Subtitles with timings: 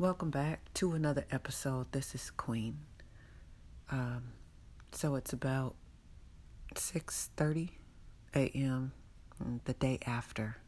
[0.00, 1.90] Welcome back to another episode.
[1.90, 2.78] This is Queen.
[3.90, 4.28] Um,
[4.92, 5.74] so it's about
[6.76, 7.70] 6:30
[8.32, 8.92] a.m.
[9.64, 10.58] the day after.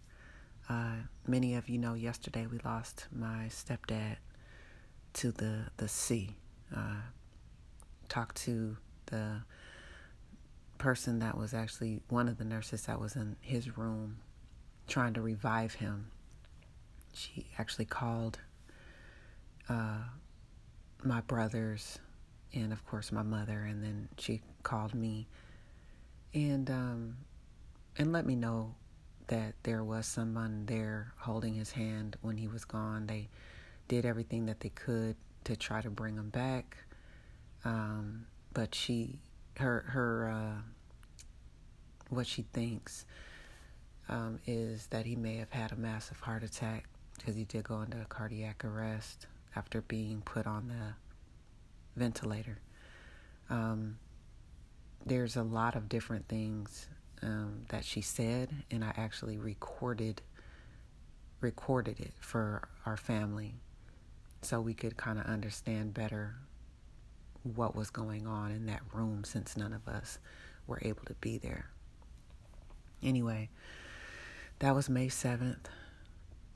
[0.69, 4.17] Uh, many of you know yesterday we lost my stepdad
[5.13, 6.35] to the the sea.
[6.75, 7.03] Uh,
[8.09, 9.43] talked to the
[10.77, 14.17] person that was actually one of the nurses that was in his room
[14.89, 16.11] trying to revive him.
[17.15, 18.41] She actually called
[19.71, 20.03] uh,
[21.03, 21.99] my brothers
[22.53, 25.27] and of course my mother and then she called me
[26.35, 27.17] and um,
[27.97, 28.75] and let me know
[29.29, 33.07] that there was someone there holding his hand when he was gone.
[33.07, 33.29] They
[33.89, 36.77] did everything that they could to try to bring him back
[37.65, 39.19] um, but she
[39.59, 40.63] her her uh,
[42.09, 43.05] what she thinks
[44.09, 46.85] um, is that he may have had a massive heart attack
[47.17, 52.59] because he did go into cardiac arrest after being put on the ventilator.
[53.49, 53.99] Um,
[55.05, 56.89] there's a lot of different things
[57.23, 60.23] um, that she said, and I actually recorded
[61.41, 63.55] recorded it for our family
[64.43, 66.37] so we could kind of understand better
[67.43, 70.19] what was going on in that room since none of us
[70.67, 71.71] were able to be there.
[73.03, 73.49] Anyway,
[74.59, 75.67] that was May 7th.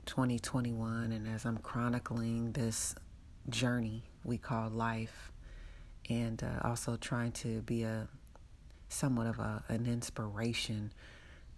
[0.05, 2.95] 2021, and as I'm chronicling this
[3.49, 5.31] journey we call life,
[6.09, 8.07] and uh, also trying to be a
[8.89, 10.93] somewhat of a, an inspiration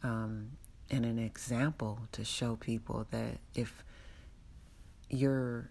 [0.03, 0.51] um,
[0.89, 3.83] and an example to show people that if
[5.09, 5.69] you're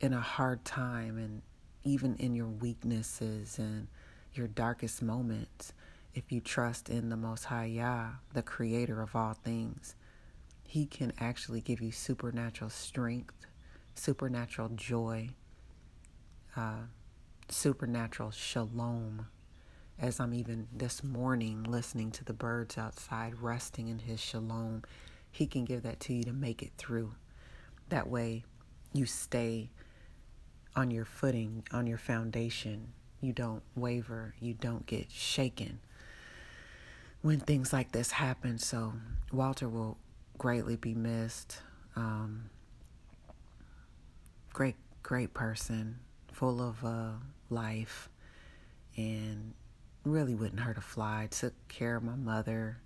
[0.00, 1.42] in a hard time and
[1.84, 3.86] even in your weaknesses and
[4.34, 5.72] your darkest moments,
[6.14, 9.94] if you trust in the Most High Yah, the creator of all things,
[10.66, 13.46] he can actually give you supernatural strength,
[13.94, 15.30] supernatural joy,
[16.56, 16.86] uh,
[17.48, 19.26] supernatural shalom.
[19.98, 24.82] As I'm even this morning listening to the birds outside, resting in his shalom,
[25.30, 27.14] he can give that to you to make it through.
[27.90, 28.44] That way,
[28.92, 29.70] you stay
[30.74, 32.92] on your footing, on your foundation.
[33.20, 35.80] You don't waver, you don't get shaken
[37.22, 38.58] when things like this happen.
[38.58, 38.94] So,
[39.32, 39.96] Walter will
[40.38, 41.58] greatly be missed.
[41.96, 42.50] Um,
[44.52, 45.98] great, great person,
[46.32, 47.12] full of uh,
[47.50, 48.08] life,
[48.96, 49.54] and
[50.04, 51.28] really wouldn't hurt a fly.
[51.30, 52.78] Took care of my mother,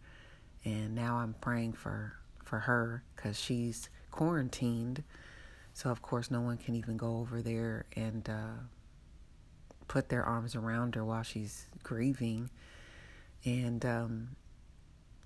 [0.64, 2.14] and now I'm praying for
[2.44, 5.04] for her because she's quarantined.
[5.74, 8.62] So of course, no one can even go over there and uh,
[9.86, 12.50] put their arms around her while she's grieving.
[13.44, 14.28] And um,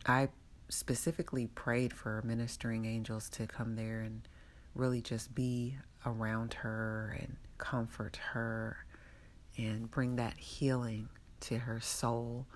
[0.04, 0.28] I
[0.72, 4.26] specifically prayed for ministering angels to come there and
[4.74, 8.78] really just be around her and comfort her
[9.58, 11.08] and bring that healing
[11.40, 12.46] to her soul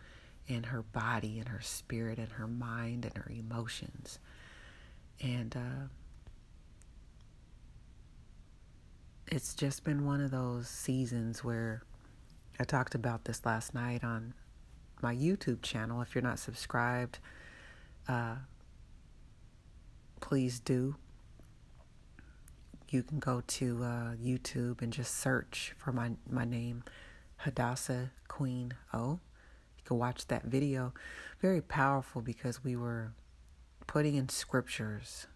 [0.49, 4.19] and her body and her spirit and her mind and her emotions.
[5.21, 5.89] And uh,
[9.27, 11.83] it's just been one of those seasons where
[12.59, 14.33] I talked about this last night on
[15.03, 16.01] my YouTube channel.
[16.01, 17.19] If you're not subscribed,
[18.09, 18.37] uh,
[20.21, 20.97] please do.
[22.89, 26.85] You can go to uh, YouTube and just search for my, my name,
[27.39, 29.19] Hadassah Queen O.
[29.77, 30.95] You can watch that video.
[31.41, 33.13] Very powerful because we were
[33.87, 35.27] putting in scriptures,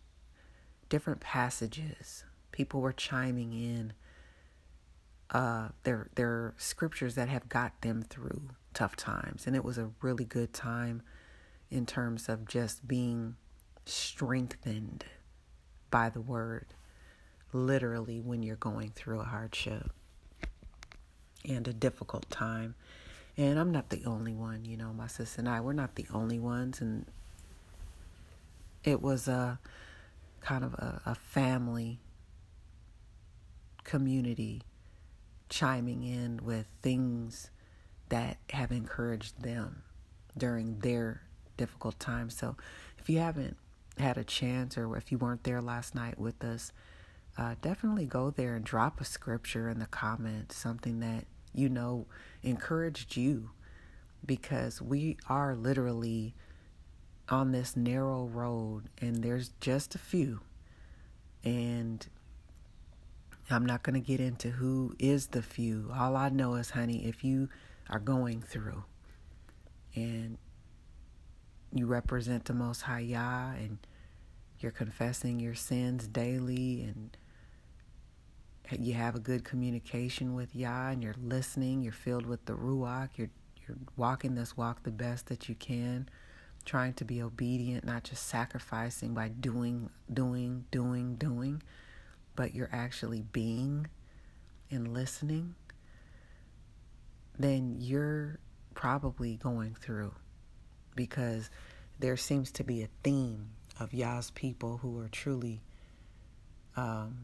[0.88, 2.24] different passages.
[2.52, 3.92] People were chiming in
[5.30, 9.90] uh, their their scriptures that have got them through tough times, and it was a
[10.02, 11.02] really good time
[11.70, 13.36] in terms of just being
[13.86, 15.04] strengthened
[15.90, 16.66] by the word,
[17.52, 19.90] literally, when you're going through a hardship
[21.48, 22.74] and a difficult time.
[23.36, 26.06] And I'm not the only one, you know, my sister and I, we're not the
[26.12, 26.80] only ones.
[26.80, 27.06] And
[28.84, 29.58] it was a
[30.40, 32.00] kind of a, a family
[33.84, 34.62] community
[35.48, 37.50] chiming in with things
[38.08, 39.82] that have encouraged them
[40.36, 41.22] during their
[41.60, 42.30] difficult time.
[42.30, 42.56] So
[42.98, 43.58] if you haven't
[43.98, 46.72] had a chance or if you weren't there last night with us,
[47.36, 52.06] uh, definitely go there and drop a scripture in the comments, something that you know
[52.42, 53.50] encouraged you,
[54.24, 56.34] because we are literally
[57.28, 60.40] on this narrow road and there's just a few.
[61.44, 62.06] And
[63.50, 65.90] I'm not going to get into who is the few.
[65.94, 67.50] All I know is, honey, if you
[67.90, 68.84] are going through
[69.94, 70.38] and
[71.72, 73.78] you represent the Most High Yah and
[74.58, 77.16] you're confessing your sins daily and
[78.78, 83.10] you have a good communication with Yah and you're listening, you're filled with the Ruach,
[83.16, 83.30] you're
[83.66, 86.08] you're walking this walk the best that you can,
[86.64, 91.62] trying to be obedient, not just sacrificing by doing, doing, doing, doing,
[92.34, 93.86] but you're actually being
[94.70, 95.54] and listening,
[97.38, 98.38] then you're
[98.74, 100.12] probably going through
[101.00, 101.48] because
[101.98, 103.48] there seems to be a theme
[103.78, 105.62] of Yah's people who are truly
[106.76, 107.16] um,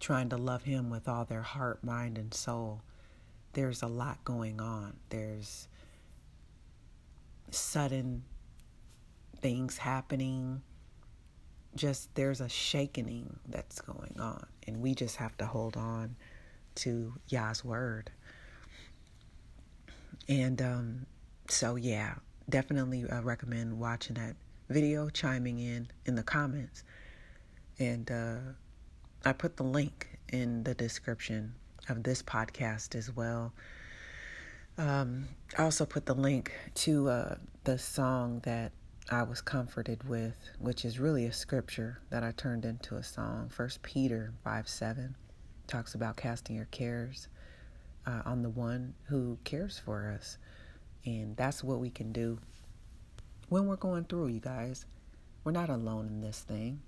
[0.00, 2.80] trying to love Him with all their heart, mind, and soul.
[3.52, 4.96] There's a lot going on.
[5.10, 5.68] There's
[7.50, 8.24] sudden
[9.42, 10.62] things happening.
[11.76, 16.16] Just there's a shaking that's going on, and we just have to hold on
[16.76, 18.10] to Yah's word.
[20.28, 21.06] And um,
[21.48, 22.14] so, yeah,
[22.48, 24.36] definitely uh, recommend watching that
[24.68, 26.84] video, chiming in in the comments.
[27.78, 28.38] And uh,
[29.24, 31.54] I put the link in the description
[31.88, 33.52] of this podcast as well.
[34.76, 37.34] Um, I also put the link to uh,
[37.64, 38.72] the song that
[39.10, 43.48] I was comforted with, which is really a scripture that I turned into a song.
[43.48, 45.16] First Peter 5 7
[45.66, 47.28] talks about casting your cares
[48.08, 50.38] uh, on the one who cares for us.
[51.04, 52.38] And that's what we can do
[53.48, 54.86] when we're going through, you guys.
[55.44, 56.80] We're not alone in this thing.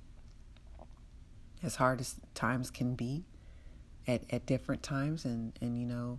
[1.62, 3.24] As hard as times can be
[4.06, 6.18] at, at different times, and, and you know,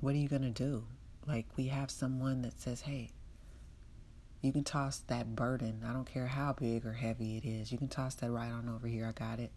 [0.00, 0.84] what are you going to do?
[1.26, 3.10] Like, we have someone that says, hey,
[4.40, 5.82] you can toss that burden.
[5.86, 7.70] I don't care how big or heavy it is.
[7.70, 9.06] You can toss that right on over here.
[9.06, 9.52] I got it.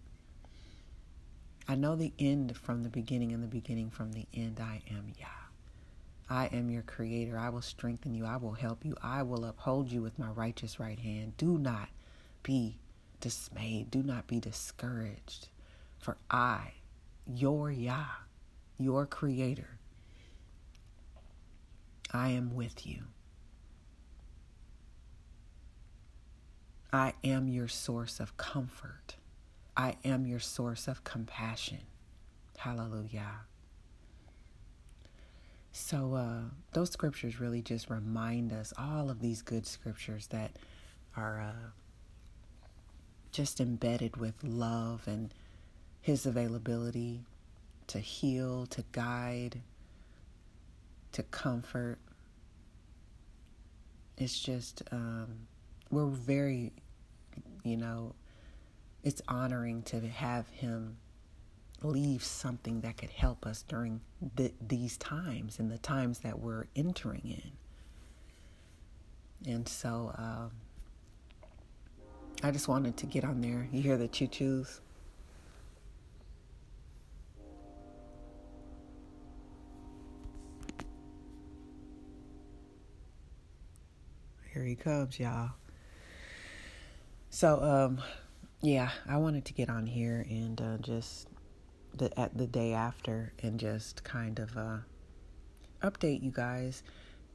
[1.67, 4.59] I know the end from the beginning and the beginning from the end.
[4.59, 5.25] I am Yah.
[6.29, 7.37] I am your creator.
[7.37, 8.25] I will strengthen you.
[8.25, 8.95] I will help you.
[9.01, 11.37] I will uphold you with my righteous right hand.
[11.37, 11.89] Do not
[12.43, 12.77] be
[13.19, 13.89] dismayed.
[13.89, 15.49] Do not be discouraged.
[15.97, 16.73] For I,
[17.25, 18.05] your Yah,
[18.77, 19.79] your creator,
[22.11, 23.03] I am with you.
[26.93, 29.15] I am your source of comfort.
[29.77, 31.79] I am your source of compassion.
[32.57, 33.41] Hallelujah.
[35.71, 36.41] So, uh,
[36.71, 40.51] those scriptures really just remind us all of these good scriptures that
[41.17, 41.69] are uh,
[43.31, 45.33] just embedded with love and
[46.01, 47.25] His availability
[47.87, 49.61] to heal, to guide,
[51.11, 51.97] to comfort.
[54.17, 55.47] It's just, um,
[55.91, 56.71] we're very,
[57.65, 58.15] you know,
[59.05, 60.97] it's honoring to have him
[61.83, 64.01] leave something that could help us during
[64.35, 67.51] the, these times and the times that we're entering in.
[69.53, 70.51] And so um,
[72.41, 73.69] I just wanted to get on there.
[73.71, 74.79] You hear the choo choos?
[84.51, 85.51] Here he comes, y'all.
[87.29, 88.01] So, um,
[88.61, 91.27] yeah, I wanted to get on here and uh, just
[91.93, 94.77] the at the day after and just kind of uh,
[95.81, 96.83] update you guys.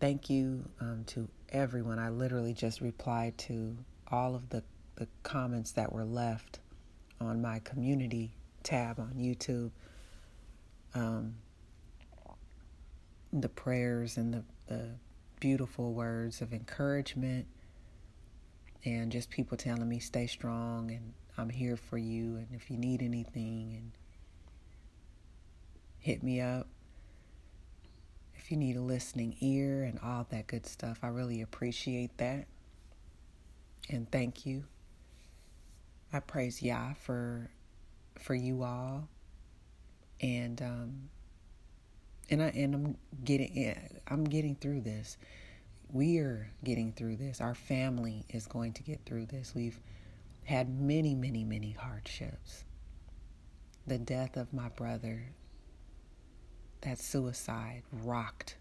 [0.01, 1.99] Thank you um, to everyone.
[1.99, 3.77] I literally just replied to
[4.11, 4.63] all of the
[4.97, 6.59] the comments that were left
[7.21, 9.71] on my community tab on YouTube.
[10.95, 11.37] Um,
[13.33, 14.89] the prayers and the, the
[15.39, 17.47] beautiful words of encouragement
[18.85, 22.77] and just people telling me stay strong and I'm here for you and if you
[22.77, 23.93] need anything and
[26.01, 26.67] hit me up.
[28.35, 32.47] If you need a listening ear and all that good stuff, I really appreciate that.
[33.89, 34.65] And thank you.
[36.13, 37.51] I praise Yah for
[38.19, 39.09] for you all.
[40.21, 41.09] And um
[42.31, 43.77] and I and I'm getting
[44.09, 45.19] I'm getting through this.
[45.93, 47.41] We're getting through this.
[47.41, 49.55] Our family is going to get through this.
[49.55, 49.81] We've
[50.45, 52.65] had many, many, many hardships.
[53.87, 55.33] The death of my brother,
[56.83, 58.57] that suicide rocked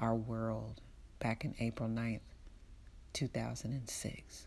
[0.00, 0.80] our world
[1.18, 2.20] back in April 9th,
[3.12, 4.46] 2006.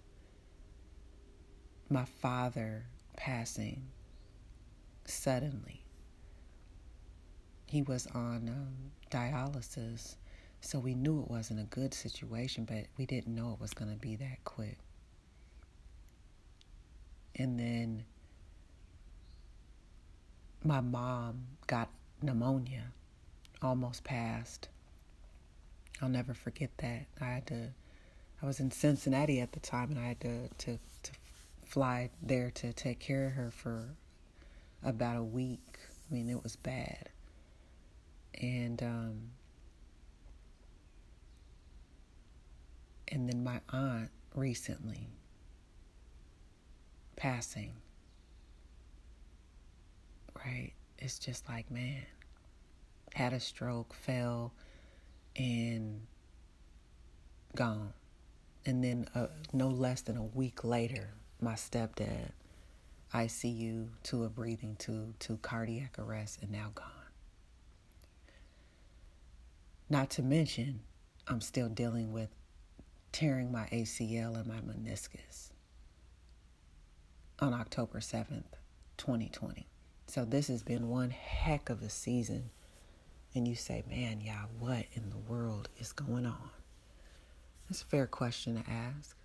[1.90, 2.86] My father
[3.16, 3.84] passing
[5.06, 5.84] suddenly.
[7.68, 10.16] He was on um, dialysis,
[10.64, 13.92] so we knew it wasn't a good situation, but we didn't know it was going
[13.92, 14.78] to be that quick
[17.36, 18.04] and then
[20.64, 21.90] my mom got
[22.22, 22.92] pneumonia,
[23.62, 24.70] almost passed.
[26.02, 27.06] I'll never forget that.
[27.20, 27.70] I had to.
[28.42, 31.12] I was in Cincinnati at the time, and I had to to, to
[31.66, 33.90] fly there to take care of her for
[34.84, 35.80] about a week.
[36.10, 37.10] I mean, it was bad.
[38.42, 39.22] And um
[43.08, 45.10] and then my aunt recently
[47.16, 47.74] passing.
[50.36, 50.74] Right?
[50.98, 52.06] It's just like, man,
[53.14, 54.54] had a stroke, fell,
[55.36, 56.02] and
[57.56, 57.94] gone.
[58.66, 62.32] And then, uh, no less than a week later, my stepdad,
[63.14, 66.88] ICU to a breathing tube to cardiac arrest, and now gone.
[69.90, 70.80] Not to mention,
[71.28, 72.30] I'm still dealing with
[73.14, 75.52] tearing my ACL and my meniscus
[77.40, 78.58] on October 7th,
[78.98, 79.68] 2020.
[80.08, 82.50] So this has been one heck of a season.
[83.36, 86.50] And you say, man, yeah, what in the world is going on?
[87.70, 89.16] It's a fair question to ask.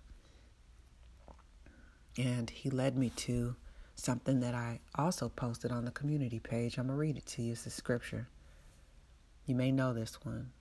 [2.17, 3.55] And he led me to
[3.95, 6.77] something that I also posted on the community page.
[6.77, 7.51] I'm going to read it to you.
[7.53, 8.27] It's a scripture.
[9.45, 10.51] You may know this one.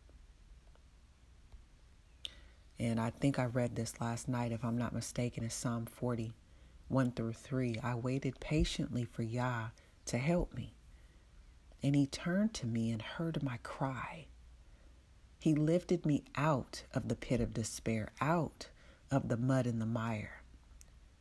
[2.81, 6.33] And I think I read this last night, if I'm not mistaken, it's Psalm 40,
[6.89, 7.77] 1 through 3.
[7.83, 9.69] I waited patiently for Yah
[10.07, 10.75] to help me.
[11.83, 14.27] And he turned to me and heard my cry.
[15.41, 18.69] He lifted me out of the pit of despair, out
[19.11, 20.43] of the mud and the mire.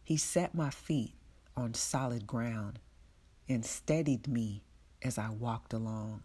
[0.03, 1.13] He set my feet
[1.55, 2.79] on solid ground
[3.49, 4.63] and steadied me
[5.01, 6.21] as I walked along.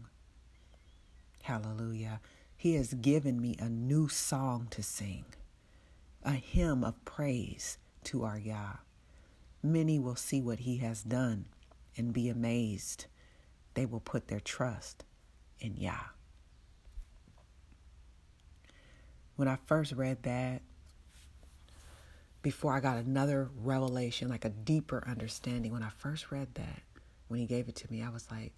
[1.43, 2.21] Hallelujah.
[2.63, 5.25] He has given me a new song to sing,
[6.23, 8.75] a hymn of praise to our Yah.
[9.61, 11.47] Many will see what he has done
[11.97, 13.07] and be amazed.
[13.73, 15.03] They will put their trust
[15.59, 16.11] in Yah.
[19.35, 20.61] When I first read that,
[22.41, 26.81] before I got another revelation, like a deeper understanding, when I first read that,
[27.27, 28.53] when he gave it to me, I was like,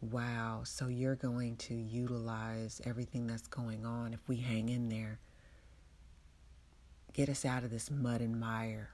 [0.00, 5.18] wow, so you're going to utilize everything that's going on if we hang in there.
[7.12, 8.90] Get us out of this mud and mire.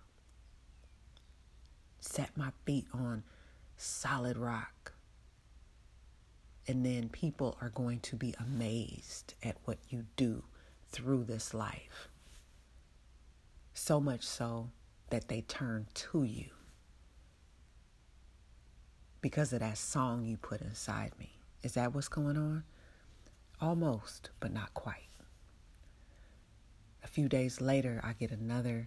[2.01, 3.23] Set my feet on
[3.77, 4.93] solid rock.
[6.67, 10.45] And then people are going to be amazed at what you do
[10.91, 12.09] through this life.
[13.75, 14.71] So much so
[15.11, 16.47] that they turn to you
[19.25, 21.31] because of that song you put inside me.
[21.63, 22.63] Is that what's going on?
[23.59, 25.09] Almost, but not quite.
[27.03, 28.87] A few days later, I get another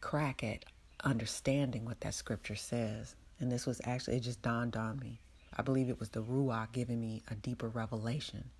[0.00, 0.64] crack at
[1.04, 3.14] understanding what that scripture says.
[3.38, 5.20] And this was actually, it just dawned on me.
[5.56, 8.50] I believe it was the Ruach giving me a deeper revelation.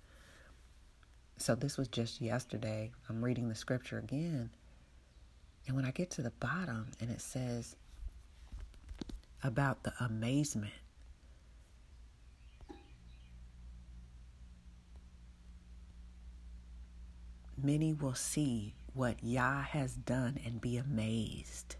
[1.35, 2.91] So this was just yesterday.
[3.09, 4.51] I'm reading the scripture again.
[5.67, 7.75] And when I get to the bottom and it says
[9.43, 10.73] about the amazement,
[17.61, 21.75] many will see what Yah has done and be amazed.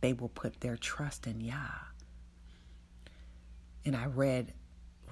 [0.00, 1.86] They will put their trust in Yah.
[3.84, 4.52] And I read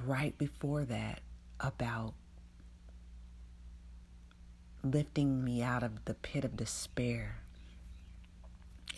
[0.05, 1.21] right before that
[1.61, 2.15] about
[4.83, 7.39] lifting me out of the pit of despair.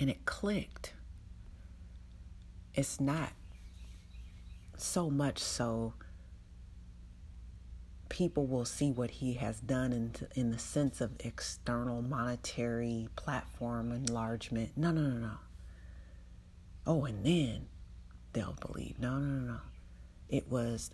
[0.00, 0.94] And it clicked.
[2.76, 3.30] It's not
[4.76, 5.94] so much so
[8.10, 13.92] people will see what he has done in, in the sense of external monetary platform
[13.92, 14.72] enlargement.
[14.76, 15.32] No, no, no, no.
[16.86, 17.66] Oh, and then
[18.34, 18.98] they'll believe.
[19.00, 19.60] No, no, no, no.
[20.28, 20.90] It was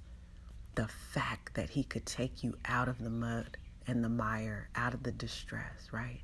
[0.77, 3.57] the fact that he could take you out of the mud
[3.89, 6.21] and the mire, out of the distress, right?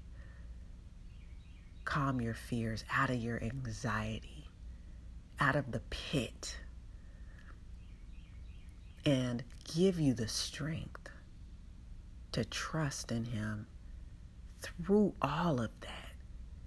[1.85, 4.38] Calm your fears, out of your anxiety,
[5.41, 6.59] out of the pit,
[9.05, 11.09] and give you the strength
[12.33, 13.67] to trust in him
[14.61, 16.13] through all of that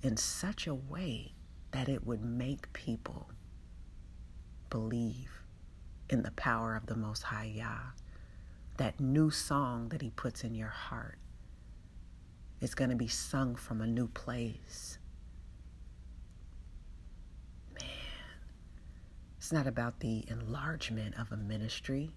[0.01, 1.33] in such a way
[1.71, 3.29] that it would make people
[4.69, 5.43] believe
[6.09, 7.91] in the power of the Most High Yah.
[8.77, 11.17] That new song that He puts in your heart
[12.59, 14.97] is going to be sung from a new place.
[17.79, 17.89] Man,
[19.51, 22.11] it's not about the enlargement of a ministry.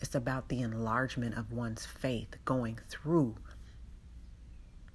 [0.00, 3.36] It's about the enlargement of one's faith going through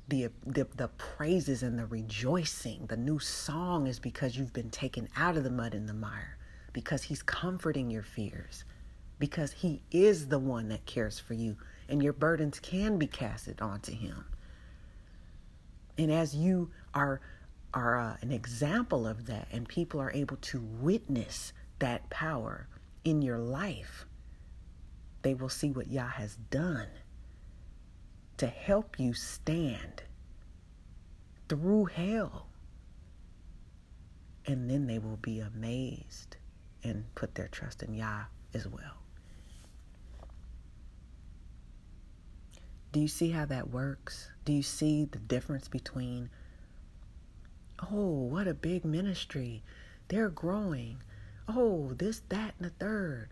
[0.10, 2.88] the, the the praises and the rejoicing.
[2.88, 6.38] The new song is because you've been taken out of the mud and the mire,
[6.74, 8.66] because He's comforting your fears,
[9.18, 11.56] because He is the one that cares for you,
[11.88, 14.26] and your burdens can be casted onto Him.
[15.98, 17.22] And as you are
[17.74, 22.68] are uh, an example of that, and people are able to witness that power
[23.04, 24.06] in your life,
[25.22, 26.88] they will see what Yah has done
[28.38, 30.04] to help you stand
[31.48, 32.48] through hell.
[34.46, 36.38] And then they will be amazed
[36.84, 38.24] and put their trust in Yah
[38.54, 38.98] as well.
[42.92, 44.30] Do you see how that works?
[44.44, 46.30] Do you see the difference between,
[47.90, 49.64] oh, what a big ministry?
[50.08, 51.02] They're growing.
[51.48, 53.30] Oh, this, that, and the third.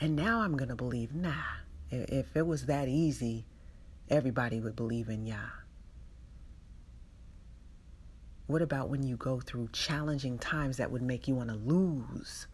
[0.00, 1.32] And now I'm going to believe, nah.
[1.90, 3.46] If it was that easy,
[4.08, 5.36] everybody would believe in Yah.
[8.46, 12.46] What about when you go through challenging times that would make you want to lose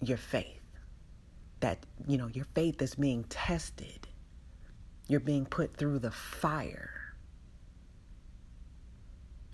[0.00, 0.60] your faith?
[1.60, 4.06] That, you know, your faith is being tested.
[5.08, 6.97] You're being put through the fire.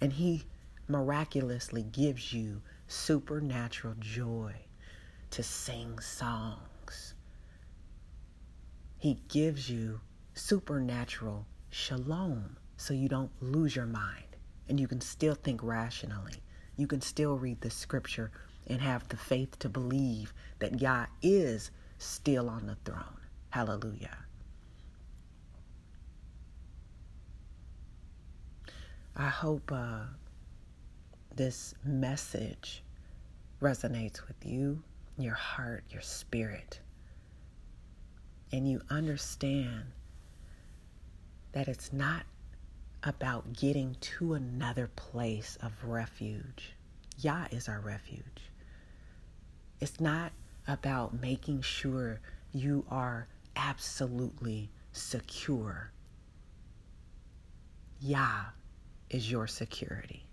[0.00, 0.44] And He
[0.88, 4.54] miraculously gives you supernatural joy
[5.30, 7.14] to sing songs.
[8.98, 10.00] He gives you
[10.34, 14.36] supernatural shalom so you don't lose your mind
[14.68, 16.42] and you can still think rationally.
[16.76, 18.30] You can still read the scripture
[18.66, 23.20] and have the faith to believe that Yah is still on the throne.
[23.50, 24.16] Hallelujah.
[29.16, 30.00] I hope uh,
[31.36, 32.82] this message
[33.60, 34.82] resonates with you,
[35.16, 36.80] your heart, your spirit,
[38.50, 39.84] and you understand
[41.52, 42.24] that it's not
[43.04, 46.74] about getting to another place of refuge.
[47.18, 48.50] Yah is our refuge.
[49.80, 50.32] It's not
[50.66, 52.18] about making sure
[52.52, 55.92] you are absolutely secure.
[58.00, 58.46] Yah
[59.10, 60.24] is your security.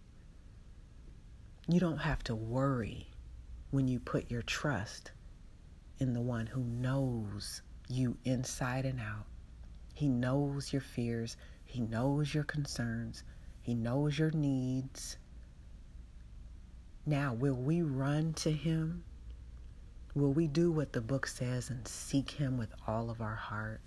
[1.67, 3.07] You don't have to worry
[3.69, 5.11] when you put your trust
[5.99, 9.25] in the one who knows you inside and out.
[9.93, 13.23] He knows your fears, He knows your concerns,
[13.61, 15.17] He knows your needs.
[17.05, 19.03] Now, will we run to Him?
[20.15, 23.81] Will we do what the book says and seek Him with all of our heart?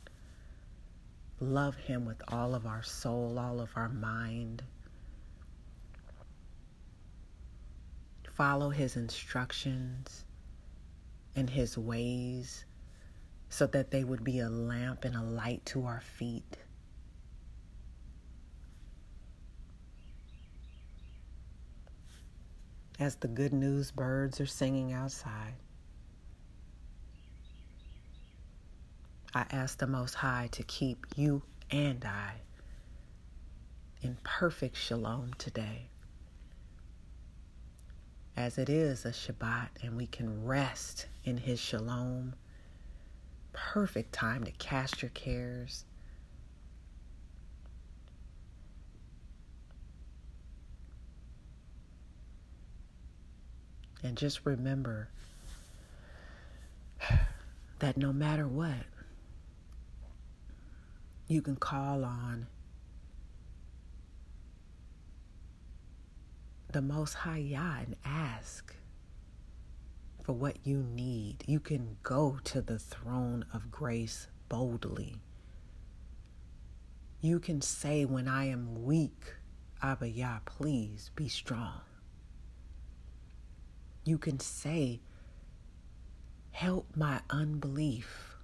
[1.40, 4.62] Love Him with all of our soul, all of our mind?
[8.34, 10.24] Follow his instructions
[11.36, 12.64] and his ways
[13.48, 16.58] so that they would be a lamp and a light to our feet.
[22.98, 25.54] As the good news birds are singing outside,
[29.34, 32.34] I ask the Most High to keep you and I
[34.00, 35.88] in perfect shalom today
[38.36, 42.34] as it is a Shabbat and we can rest in His shalom.
[43.52, 45.84] Perfect time to cast your cares.
[54.02, 55.08] And just remember
[57.78, 58.84] that no matter what,
[61.26, 62.46] you can call on
[66.74, 68.74] the Most High Yah and ask
[70.24, 71.44] for what you need.
[71.46, 75.22] You can go to the throne of grace boldly.
[77.20, 79.34] You can say, When I am weak,
[79.84, 81.82] Abba Yah, please be strong.
[84.04, 85.00] You can say,
[86.50, 88.34] Help my unbelief.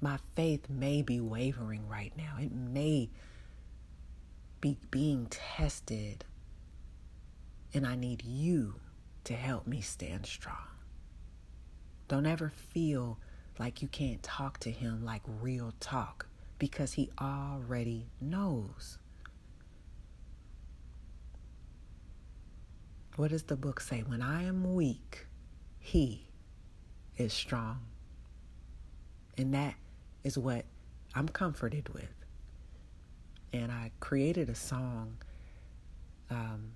[0.00, 2.38] My faith may be wavering right now.
[2.40, 3.10] It may
[4.60, 6.24] be being tested
[7.74, 8.74] and I need you
[9.24, 10.56] to help me stand strong.
[12.08, 13.18] Don't ever feel
[13.58, 16.26] like you can't talk to him like real talk
[16.58, 18.98] because he already knows.
[23.16, 24.00] What does the book say?
[24.00, 25.26] When I am weak,
[25.78, 26.26] he
[27.16, 27.80] is strong.
[29.36, 29.74] And that
[30.24, 30.64] is what
[31.14, 32.14] I'm comforted with.
[33.52, 35.18] And I created a song
[36.30, 36.72] um,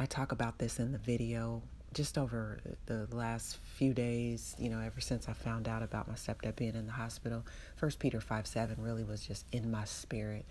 [0.00, 1.60] I talk about this in the video
[1.92, 6.14] just over the last few days, you know, ever since I found out about my
[6.14, 7.44] stepdad being in the hospital.
[7.76, 10.46] First Peter 5 7 really was just in my spirit.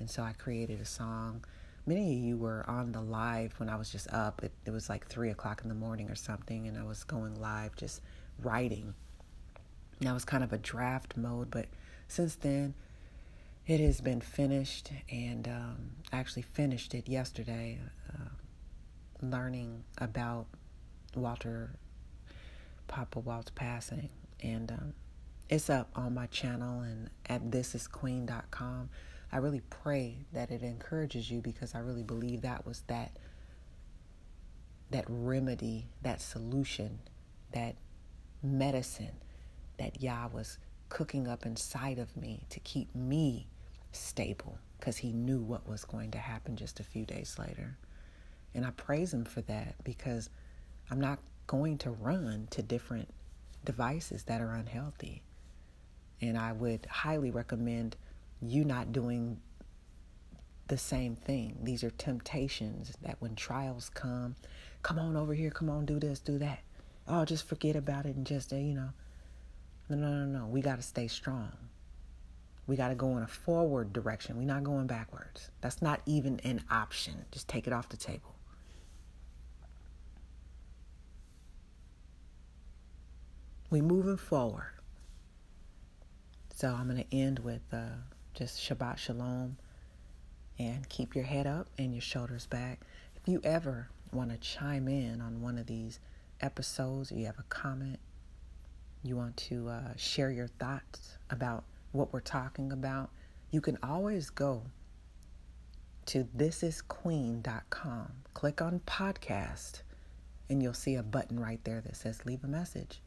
[0.00, 1.44] And so I created a song.
[1.84, 4.42] Many of you were on the live when I was just up.
[4.42, 7.38] It, it was like 3 o'clock in the morning or something, and I was going
[7.38, 8.00] live just
[8.42, 8.94] writing.
[10.00, 11.66] Now was kind of a draft mode, but
[12.08, 12.72] since then,
[13.66, 17.78] it has been finished, and um, I actually finished it yesterday,
[18.08, 18.30] uh,
[19.22, 20.46] learning about
[21.14, 21.70] Walter
[22.88, 24.10] Papa Walt's passing,
[24.42, 24.94] and um,
[25.48, 28.90] it's up on my channel and at thisisqueen.com.
[29.32, 33.16] I really pray that it encourages you because I really believe that was that
[34.90, 37.00] that remedy, that solution,
[37.52, 37.74] that
[38.40, 39.16] medicine
[39.78, 43.48] that Yah was cooking up inside of me to keep me
[43.92, 47.76] stable because he knew what was going to happen just a few days later.
[48.56, 50.30] And I praise him for that because
[50.90, 53.12] I'm not going to run to different
[53.66, 55.22] devices that are unhealthy.
[56.22, 57.96] And I would highly recommend
[58.40, 59.40] you not doing
[60.68, 61.58] the same thing.
[61.62, 64.36] These are temptations that when trials come,
[64.82, 66.60] come on over here, come on, do this, do that.
[67.06, 68.88] Oh, just forget about it and just, you know.
[69.90, 70.46] No, no, no, no.
[70.46, 71.52] We got to stay strong.
[72.66, 74.38] We got to go in a forward direction.
[74.38, 75.50] We're not going backwards.
[75.60, 77.26] That's not even an option.
[77.30, 78.35] Just take it off the table.
[83.68, 84.72] We moving forward.
[86.54, 87.96] So I'm going to end with uh,
[88.32, 89.56] just Shabbat Shalom
[90.58, 92.80] and keep your head up and your shoulders back.
[93.16, 95.98] If you ever want to chime in on one of these
[96.40, 97.98] episodes, you have a comment,
[99.02, 103.10] you want to uh, share your thoughts about what we're talking about,
[103.50, 104.62] you can always go
[106.06, 108.12] to thisisqueen.com.
[108.34, 109.82] Click on podcast,
[110.48, 113.00] and you'll see a button right there that says leave a message.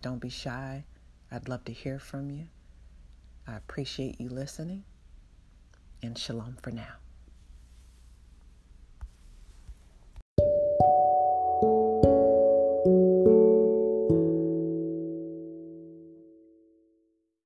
[0.00, 0.84] Don't be shy.
[1.30, 2.48] I'd love to hear from you.
[3.46, 4.84] I appreciate you listening,
[6.02, 6.96] and shalom for now.